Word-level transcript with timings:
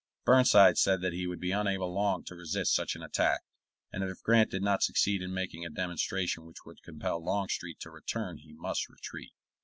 Burnside 0.25 0.79
said 0.79 1.01
that 1.03 1.13
he 1.13 1.27
would 1.27 1.39
be 1.39 1.51
unable 1.51 1.93
long 1.93 2.23
to 2.23 2.33
resist 2.33 2.73
such 2.73 2.95
an 2.95 3.03
attack, 3.03 3.41
and 3.91 4.01
that 4.01 4.09
if 4.09 4.23
Grant 4.23 4.49
did 4.49 4.63
not 4.63 4.81
succeed 4.81 5.21
in 5.21 5.31
making 5.31 5.63
a 5.63 5.69
demonstration 5.69 6.43
which 6.47 6.65
would 6.65 6.81
compel 6.81 7.23
Longstreet 7.23 7.79
to 7.81 7.91
return 7.91 8.37
he 8.39 8.51
must 8.55 8.89
retreat. 8.89 9.29